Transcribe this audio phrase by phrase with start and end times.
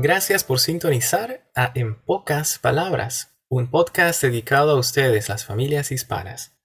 [0.00, 6.56] Gracias por sintonizar a En Pocas Palabras, un podcast dedicado a ustedes, las familias hispanas.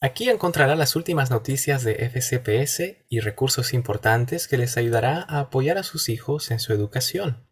[0.00, 5.78] Aquí encontrará las últimas noticias de FCPS y recursos importantes que les ayudará a apoyar
[5.78, 7.46] a sus hijos en su educación.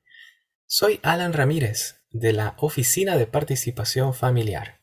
[0.67, 4.81] Soy Alan Ramírez, de la Oficina de Participación Familiar.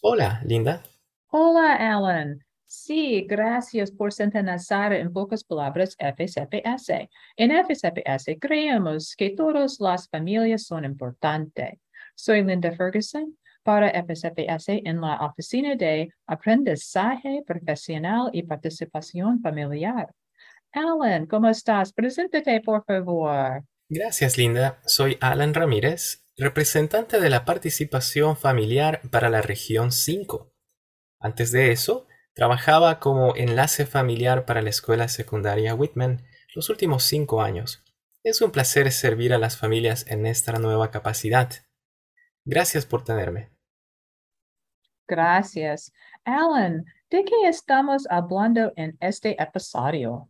[0.00, 0.84] Hola, Linda.
[1.26, 2.46] Hola, Alan.
[2.70, 7.08] Sí, gracias por sintonizar en pocas palabras FCPS.
[7.34, 11.78] En FCPS creemos que todas las familias son importantes.
[12.14, 20.12] Soy Linda Ferguson para FCPS en la Oficina de Aprendizaje Profesional y Participación Familiar.
[20.72, 21.94] Alan, ¿cómo estás?
[21.94, 23.64] Preséntate, por favor.
[23.88, 24.78] Gracias, Linda.
[24.84, 30.52] Soy Alan Ramírez, representante de la participación familiar para la región 5.
[31.18, 32.06] Antes de eso,
[32.38, 36.24] Trabajaba como enlace familiar para la escuela secundaria Whitman
[36.54, 37.82] los últimos cinco años.
[38.22, 41.50] Es un placer servir a las familias en esta nueva capacidad.
[42.44, 43.50] Gracias por tenerme.
[45.08, 45.92] Gracias.
[46.24, 50.28] Alan, ¿de qué estamos hablando en este episodio?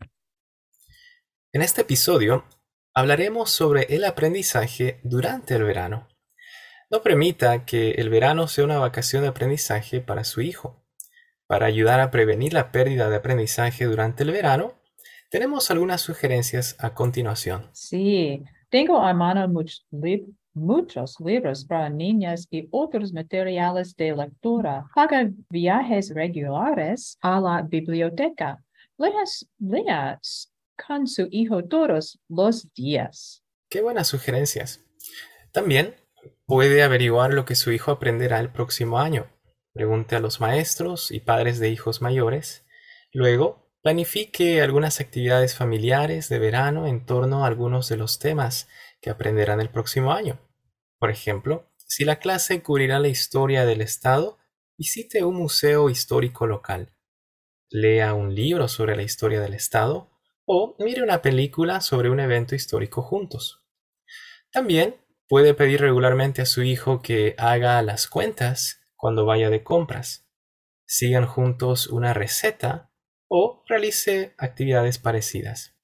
[1.52, 2.46] En este episodio
[2.94, 6.08] hablaremos sobre el aprendizaje durante el verano.
[6.90, 10.87] No permita que el verano sea una vacación de aprendizaje para su hijo.
[11.48, 14.74] Para ayudar a prevenir la pérdida de aprendizaje durante el verano,
[15.30, 17.70] tenemos algunas sugerencias a continuación.
[17.72, 19.48] Sí, tengo a mano
[20.52, 24.84] muchos libros para niñas y otros materiales de lectura.
[24.94, 28.62] Haga viajes regulares a la biblioteca.
[28.98, 30.52] Leas, leas
[30.86, 33.42] con su hijo todos los días.
[33.70, 34.84] Qué buenas sugerencias.
[35.50, 35.94] También
[36.44, 39.37] puede averiguar lo que su hijo aprenderá el próximo año.
[39.72, 42.66] Pregunte a los maestros y padres de hijos mayores.
[43.12, 48.68] Luego, planifique algunas actividades familiares de verano en torno a algunos de los temas
[49.00, 50.40] que aprenderán el próximo año.
[50.98, 54.38] Por ejemplo, si la clase cubrirá la historia del Estado,
[54.76, 56.92] visite un museo histórico local.
[57.70, 60.10] Lea un libro sobre la historia del Estado
[60.44, 63.62] o mire una película sobre un evento histórico juntos.
[64.50, 64.96] También
[65.28, 70.28] puede pedir regularmente a su hijo que haga las cuentas cuando vaya de compras.
[70.84, 72.90] Sigan juntos una receta
[73.28, 75.74] o realice actividades parecidas.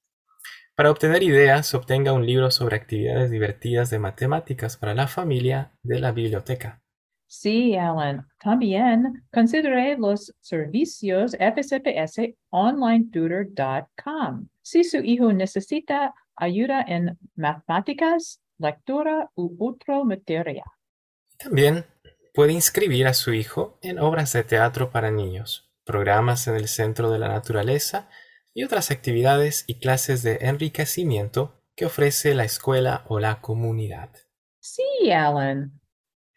[0.75, 5.99] Para obtener ideas, obtenga un libro sobre actividades divertidas de matemáticas para la familia de
[5.99, 6.83] la biblioteca.
[7.27, 8.27] Sí, Alan.
[8.39, 14.47] También considere los servicios FCPS onlinetutor.com.
[14.61, 20.65] Si su hijo necesita ayuda en matemáticas, lectura u otro materia.
[21.37, 21.85] También
[22.35, 27.09] Puede inscribir a su hijo en obras de teatro para niños, programas en el Centro
[27.09, 28.09] de la Naturaleza
[28.53, 34.09] y otras actividades y clases de enriquecimiento que ofrece la escuela o la comunidad.
[34.59, 35.79] Sí, Alan.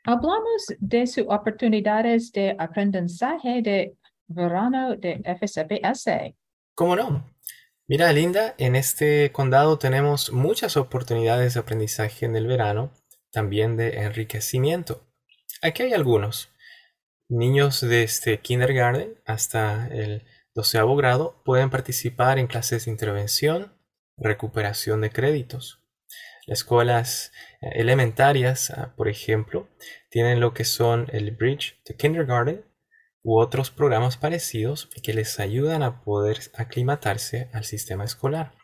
[0.05, 3.97] Hablamos de sus oportunidades de aprendizaje de
[4.29, 6.33] verano de FCPS.
[6.77, 7.29] ¿Cómo no?
[7.89, 12.93] Mira, Linda, en este condado tenemos muchas oportunidades de aprendizaje en el verano,
[13.33, 15.08] también de enriquecimiento.
[15.61, 16.51] Aquí hay algunos.
[17.29, 20.25] Niños desde este kindergarten hasta el
[20.55, 23.75] doceavo grado pueden participar en clases de intervención,
[24.17, 25.83] recuperación de créditos.
[26.47, 29.69] Las escuelas eh, elementarias, ah, por ejemplo,
[30.11, 32.65] tienen lo que son el Bridge to Kindergarten
[33.25, 38.55] u otros programas parecidos que les ayudan a poder aclimatarse al sistema escolar.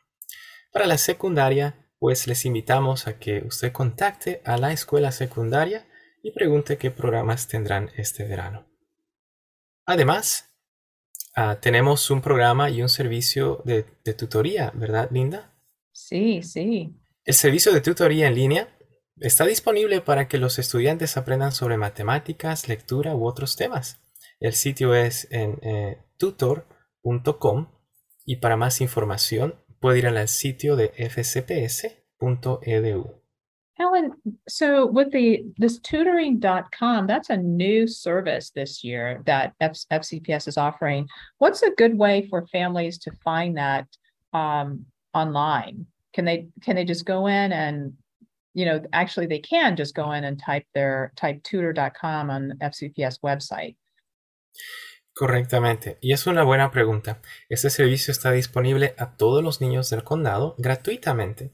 [0.73, 5.87] Para la secundaria, pues les invitamos a que usted contacte a la escuela secundaria
[6.25, 8.67] y pregunte qué programas tendrán este verano.
[9.85, 10.57] Además,
[11.37, 13.83] ah, tenemos un programa y un servicio de,
[14.15, 15.55] tutoría, ¿verdad, Linda?
[15.93, 16.99] Sí, sí.
[17.25, 18.75] El servicio de tutoría en línea
[19.21, 24.01] está disponible para que los estudiantes aprendan sobre matemáticas, lectura u otros temas.
[24.41, 27.69] El sitio es en eh, tutor.com
[28.25, 32.25] y para más información puede ir al sitio de fcps.edu.
[33.77, 34.13] Helen,
[34.49, 40.57] so with the this tutoring.com, that's a new service this year that F, FCPS is
[40.57, 41.09] offering.
[41.39, 43.89] What's a good way for families to find that
[44.33, 45.87] um, online?
[46.13, 47.95] Can they can they just go in and
[48.55, 53.21] you know actually they can just go in and type their type tutor.com on FCPS
[53.23, 53.75] website.
[55.17, 55.99] Correctamente.
[56.01, 57.21] Y es una buena pregunta.
[57.49, 61.53] Este servicio está disponible a todos los niños del condado gratuitamente.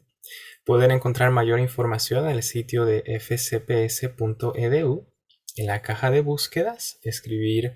[0.71, 5.05] Pueden encontrar mayor información en el sitio de fcps.edu.
[5.57, 7.73] En la caja de búsquedas, escribir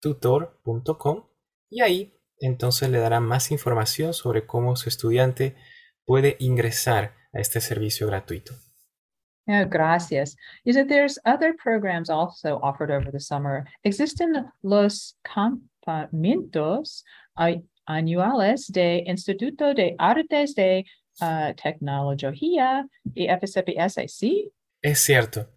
[0.00, 1.24] tutor.com
[1.68, 5.56] y ahí entonces le dará más información sobre cómo su estudiante
[6.04, 8.54] puede ingresar a este servicio gratuito.
[9.48, 10.36] Yeah, gracias.
[10.64, 13.64] Is that there's other programs also offered over the summer.
[13.82, 17.04] Existen los campamentos
[17.86, 20.84] anuales de Instituto de Artes de
[21.20, 24.52] uh, Tecnología y FSPS, ¿sí?
[24.82, 25.48] Es cierto.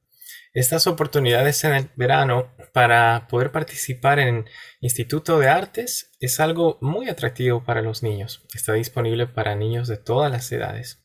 [0.53, 4.45] Estas oportunidades en el verano para poder participar en
[4.81, 8.45] Instituto de Artes es algo muy atractivo para los niños.
[8.53, 11.03] Está disponible para niños de todas las edades.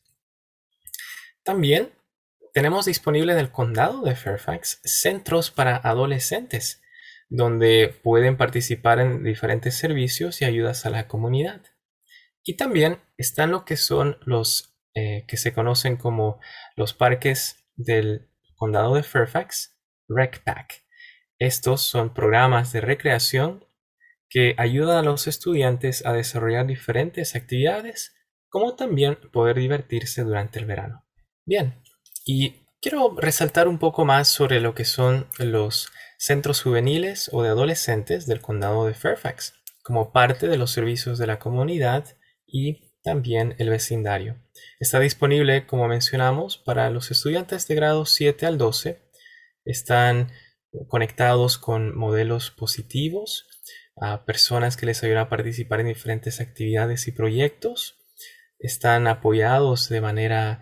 [1.43, 1.93] También
[2.53, 6.81] tenemos disponible en el condado de Fairfax centros para adolescentes,
[7.29, 11.61] donde pueden participar en diferentes servicios y ayudas a la comunidad.
[12.43, 16.39] Y también están lo que son los eh, que se conocen como
[16.75, 19.77] los parques del condado de Fairfax,
[20.07, 20.85] RecPac.
[21.37, 23.65] Estos son programas de recreación
[24.29, 28.15] que ayudan a los estudiantes a desarrollar diferentes actividades,
[28.49, 31.05] como también poder divertirse durante el verano.
[31.45, 31.81] Bien,
[32.25, 37.49] y quiero resaltar un poco más sobre lo que son los centros juveniles o de
[37.49, 39.53] adolescentes del condado de Fairfax,
[39.83, 42.05] como parte de los servicios de la comunidad
[42.47, 44.41] y también el vecindario.
[44.79, 48.99] Está disponible, como mencionamos, para los estudiantes de grado 7 al 12.
[49.63, 50.31] Están
[50.89, 53.47] conectados con modelos positivos,
[53.95, 57.99] a personas que les ayudan a participar en diferentes actividades y proyectos.
[58.59, 60.61] Están apoyados de manera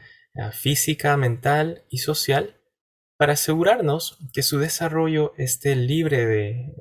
[0.51, 2.59] física, mental y social
[3.17, 6.25] para asegurarnos que su desarrollo esté libre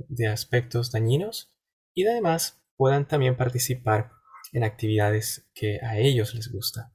[0.09, 1.55] de, aspectos dañinos
[1.94, 4.11] y además puedan también participar
[4.52, 6.93] en actividades que a ellos les gusta.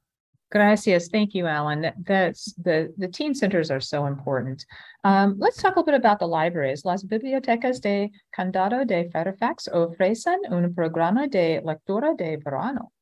[0.50, 1.10] Gracias.
[1.10, 1.92] Thank you, Alan.
[2.06, 4.64] that's the, the teen centers are so important.
[5.04, 6.84] Um, let's talk a little bit about the libraries.
[6.86, 12.92] Las bibliotecas de Condado de Fairfax ofrecen un programa de lectura de verano.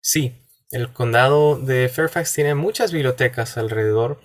[0.00, 0.32] Sí,
[0.70, 4.20] el condado de Fairfax tiene muchas bibliotecas alrededor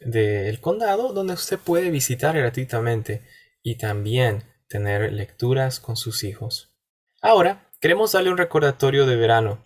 [0.00, 3.22] del condado donde usted puede visitar gratuitamente
[3.62, 6.74] y también tener lecturas con sus hijos.
[7.20, 9.62] Ahora, queremos darle un recordatorio de verano.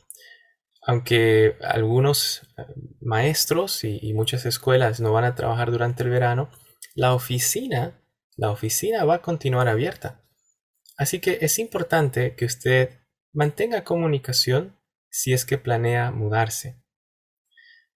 [0.82, 2.62] Aunque algunos eh,
[3.00, 6.50] maestros y, y muchas escuelas no van a trabajar durante el verano,
[6.94, 8.02] la oficina,
[8.36, 10.24] la oficina va a continuar abierta.
[10.96, 13.00] Así que es importante que usted
[13.34, 14.80] mantenga comunicación
[15.10, 16.82] si es que planea mudarse.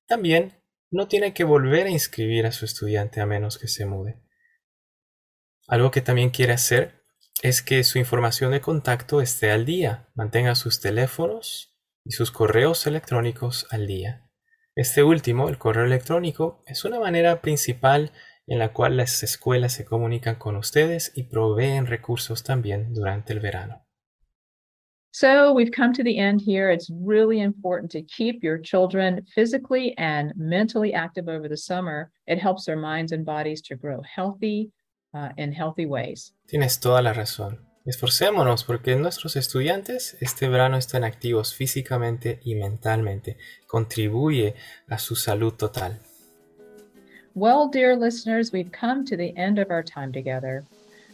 [0.07, 4.21] También no tiene que volver a inscribir a su estudiante a menos que se mude.
[5.67, 7.00] Algo que también quiere hacer
[7.43, 12.87] es que su información de contacto esté al día, mantenga sus teléfonos y sus correos
[12.87, 14.27] electrónicos al día.
[14.75, 18.13] Este último, el correo electrónico, es una manera principal
[18.47, 23.41] en la cual las escuelas se comunican con ustedes y proveen recursos también durante el
[23.41, 23.87] verano.
[25.13, 26.71] So we've come to the end here.
[26.71, 32.13] It's really important to keep your children physically and mentally active over the summer.
[32.29, 34.71] It helps their minds and bodies to grow healthy
[35.13, 36.35] uh, in healthy ways.
[36.47, 37.61] Tienes toda la razón.
[37.87, 43.37] Esforcémonos porque nuestros estudiantes este verano estén activos físicamente y mentalmente.
[43.67, 44.55] Contribuye
[44.89, 45.99] a su salud total.
[47.35, 50.65] Well, dear listeners, we've come to the end of our time together.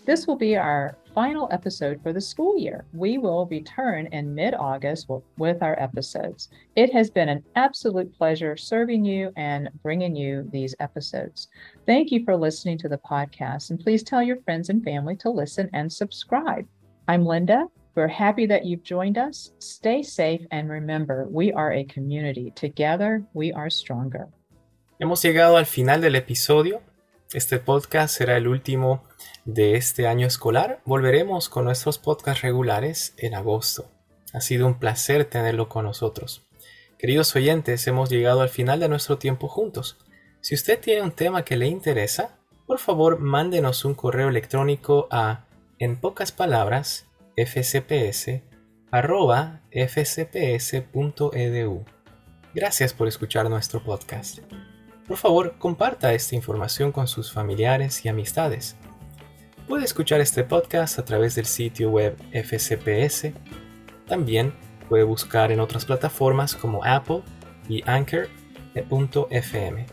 [0.07, 2.85] This will be our final episode for the school year.
[2.93, 6.49] We will return in mid August with our episodes.
[6.77, 11.49] It has been an absolute pleasure serving you and bringing you these episodes.
[11.87, 15.29] Thank you for listening to the podcast, and please tell your friends and family to
[15.29, 16.69] listen and subscribe.
[17.09, 17.67] I'm Linda.
[17.97, 19.51] We're happy that you've joined us.
[19.59, 22.53] Stay safe and remember, we are a community.
[22.55, 24.29] Together, we are stronger.
[25.01, 26.81] Hemos llegado al final del episodio.
[27.35, 29.03] Este podcast será el último
[29.47, 30.83] de este año escolar.
[30.85, 33.91] Volveremos con nuestros podcasts regulares en agosto.
[34.35, 36.47] Ha sido un placer tenerlo con nosotros.
[36.99, 39.97] Queridos oyentes, hemos llegado al final de nuestro tiempo juntos.
[40.41, 42.37] Si usted tiene un tema que le interesa,
[42.67, 45.45] por favor mándenos un correo electrónico a,
[45.79, 48.43] en pocas palabras, fcps
[49.71, 51.85] fcps.edu.
[52.55, 54.39] Gracias por escuchar nuestro podcast.
[55.07, 58.77] Por favor, comparta esta información con sus familiares y amistades.
[59.69, 63.33] Puede escuchar este podcast a través del sitio web FCPS.
[64.07, 64.55] También
[64.89, 67.23] puede buscar en otras plataformas como Apple
[67.69, 69.87] y Anchor.fm.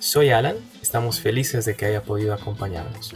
[0.00, 3.14] Soy Alan, estamos felices de que haya podido acompañarnos.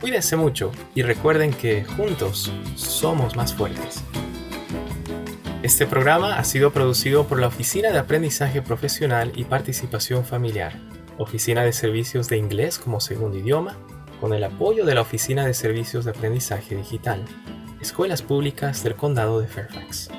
[0.00, 4.02] Cuídense mucho y recuerden que juntos somos más fuertes.
[5.62, 10.72] Este programa ha sido producido por la Oficina de Aprendizaje Profesional y Participación Familiar,
[11.18, 13.76] Oficina de Servicios de Inglés como Segundo Idioma,
[14.20, 17.24] con el apoyo de la Oficina de Servicios de Aprendizaje Digital,
[17.80, 20.10] Escuelas Públicas del Condado de Fairfax.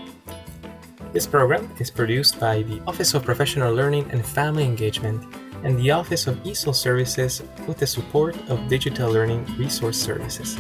[1.14, 5.24] This program is produced by the Office of Professional Learning and Family Engagement
[5.64, 10.58] and the Office of ESOL Services with the support of Digital Learning Resource Services,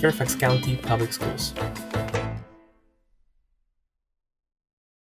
[0.00, 1.54] Fairfax County Public Schools.